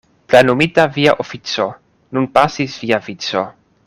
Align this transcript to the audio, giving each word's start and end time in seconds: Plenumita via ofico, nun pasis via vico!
Plenumita 0.29 0.85
via 0.95 1.13
ofico, 1.23 1.67
nun 2.17 2.27
pasis 2.39 2.79
via 2.85 3.01
vico! 3.11 3.45